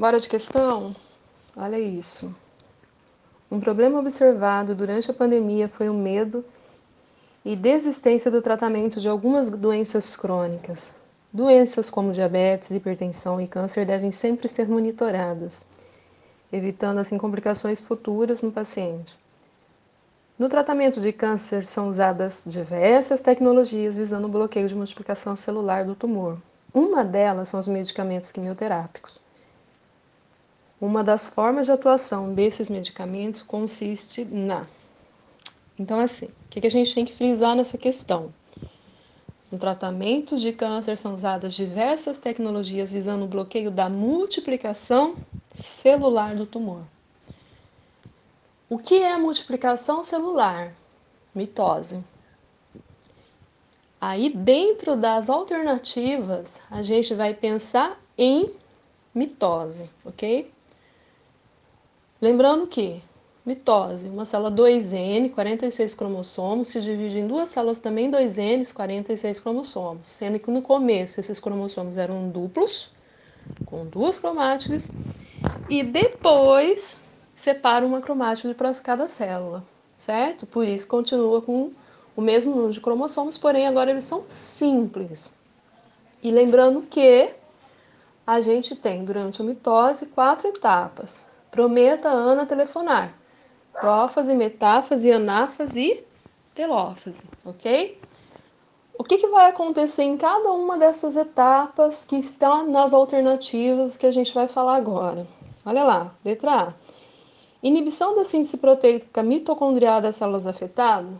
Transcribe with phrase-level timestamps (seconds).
[0.00, 0.96] Bora de questão?
[1.54, 2.34] Olha isso.
[3.50, 6.42] Um problema observado durante a pandemia foi o medo
[7.44, 10.94] e desistência do tratamento de algumas doenças crônicas.
[11.30, 15.66] Doenças como diabetes, hipertensão e câncer devem sempre ser monitoradas,
[16.50, 19.14] evitando assim complicações futuras no paciente.
[20.38, 25.94] No tratamento de câncer são usadas diversas tecnologias visando o bloqueio de multiplicação celular do
[25.94, 26.38] tumor.
[26.72, 29.20] Uma delas são os medicamentos quimioterápicos.
[30.80, 34.66] Uma das formas de atuação desses medicamentos consiste na.
[35.78, 38.32] Então, assim, o que a gente tem que frisar nessa questão?
[39.52, 45.16] No tratamento de câncer são usadas diversas tecnologias visando o bloqueio da multiplicação
[45.52, 46.82] celular do tumor.
[48.68, 50.72] O que é multiplicação celular?
[51.34, 52.02] Mitose.
[54.00, 58.50] Aí, dentro das alternativas, a gente vai pensar em
[59.14, 60.50] mitose, ok?
[62.22, 63.02] Lembrando que
[63.46, 70.10] mitose, uma célula 2N, 46 cromossomos, se divide em duas células também 2N, 46 cromossomos,
[70.10, 72.90] sendo que no começo esses cromossomos eram duplos,
[73.64, 74.90] com duas cromátides,
[75.70, 77.00] e depois
[77.34, 79.64] separa uma cromátide para cada célula,
[79.96, 80.46] certo?
[80.46, 81.70] Por isso continua com
[82.14, 85.32] o mesmo número de cromossomos, porém agora eles são simples.
[86.22, 87.30] E lembrando que
[88.26, 91.29] a gente tem durante a mitose quatro etapas.
[91.50, 93.12] Prometa Ana telefonar.
[93.72, 96.06] Prófase, metáfase, anáfase e
[96.54, 97.98] telófase, ok?
[98.96, 104.06] O que, que vai acontecer em cada uma dessas etapas que estão nas alternativas que
[104.06, 105.26] a gente vai falar agora?
[105.64, 106.74] Olha lá, letra A.
[107.62, 111.10] Inibição da síntese proteica mitocondrial das células afetadas?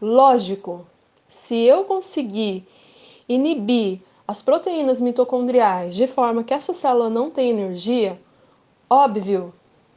[0.00, 0.86] Lógico,
[1.26, 2.68] se eu conseguir
[3.28, 8.20] inibir as proteínas mitocondriais de forma que essa célula não tenha energia,
[8.88, 9.52] óbvio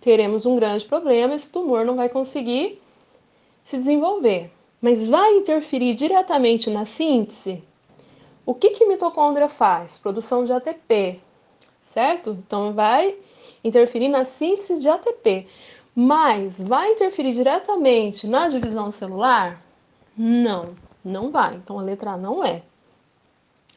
[0.05, 2.79] teremos um grande problema, esse tumor não vai conseguir
[3.63, 4.51] se desenvolver.
[4.79, 7.63] Mas vai interferir diretamente na síntese?
[8.45, 9.97] O que, que mitocôndria faz?
[9.97, 11.19] Produção de ATP,
[11.81, 12.37] certo?
[12.45, 13.15] Então vai
[13.63, 15.47] interferir na síntese de ATP.
[15.95, 19.59] Mas vai interferir diretamente na divisão celular?
[20.15, 21.55] Não, não vai.
[21.55, 22.61] Então a letra A não é.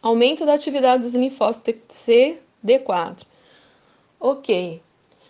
[0.03, 3.23] Aumento da atividade dos linfócitos CD4.
[4.21, 4.83] Ok.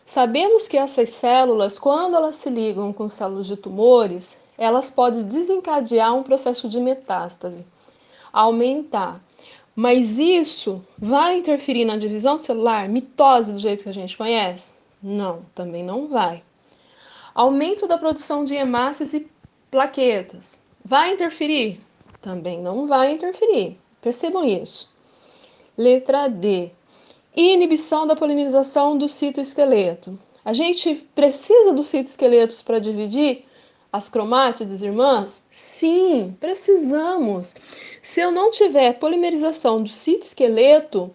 [0.09, 6.15] Sabemos que essas células, quando elas se ligam com células de tumores, elas podem desencadear
[6.15, 7.67] um processo de metástase,
[8.33, 9.23] aumentar.
[9.77, 14.73] Mas isso vai interferir na divisão celular, mitose do jeito que a gente conhece?
[15.03, 16.43] Não, também não vai.
[17.35, 19.31] Aumento da produção de hemácias e
[19.71, 20.63] plaquetas.
[20.83, 21.85] Vai interferir?
[22.23, 23.79] Também não vai interferir.
[24.01, 24.91] Percebam isso.
[25.77, 26.73] Letra D
[27.37, 30.19] inibição da polinização do citoesqueleto.
[30.45, 33.45] A gente precisa dos citoesqueletos para dividir
[33.93, 35.43] as cromátides irmãs?
[35.51, 37.55] Sim, precisamos.
[38.03, 41.11] Se eu não tiver polimerização do citoesqueleto,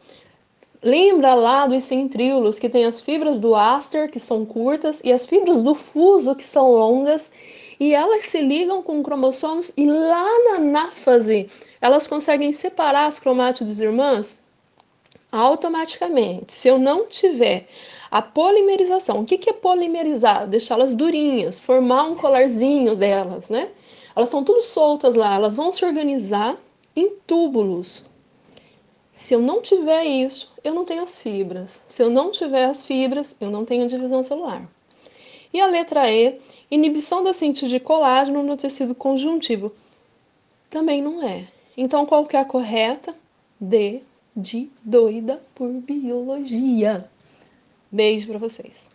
[0.81, 5.25] lembra lá dos centríolos que tem as fibras do aster, que são curtas, e as
[5.25, 7.31] fibras do fuso, que são longas,
[7.79, 11.49] e elas se ligam com cromossomos, e lá na anáfase
[11.81, 14.43] elas conseguem separar as cromátides irmãs
[15.33, 17.67] automaticamente, se eu não tiver
[18.11, 20.47] a polimerização, o que, que é polimerizar?
[20.47, 23.69] Deixá-las durinhas, formar um colarzinho delas, né?
[24.15, 26.55] Elas estão tudo soltas lá, elas vão se organizar
[26.95, 28.05] em túbulos.
[29.11, 31.81] Se eu não tiver isso, eu não tenho as fibras.
[31.87, 34.69] Se eu não tiver as fibras, eu não tenho divisão celular.
[35.51, 36.39] E a letra E,
[36.69, 39.71] inibição da síntese de colágeno no tecido conjuntivo.
[40.69, 41.43] Também não é.
[41.75, 43.15] Então, qual que é a correta?
[43.59, 44.03] D,
[44.35, 47.09] de doida por biologia.
[47.91, 48.92] Beijo para vocês.